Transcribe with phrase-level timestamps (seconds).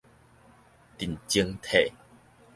[0.97, 1.93] 陣前退